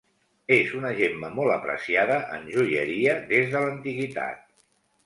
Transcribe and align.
És 0.55 0.71
una 0.77 0.93
gemma 0.99 1.29
molt 1.35 1.53
apreciada 1.57 2.17
en 2.39 2.49
joieria 2.57 3.15
des 3.35 3.55
de 3.55 3.67
l'antiguitat. 3.69 4.47